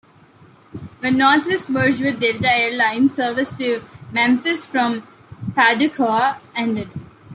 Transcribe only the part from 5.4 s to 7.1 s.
Paducah ended.